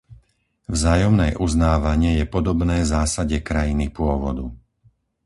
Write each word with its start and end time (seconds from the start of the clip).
Vzájomné 0.75 1.29
uznávanie 1.47 2.13
je 2.19 2.25
podobné 2.35 2.77
zásade 2.93 3.37
krajiny 3.49 3.85
pôvodu. 3.97 4.45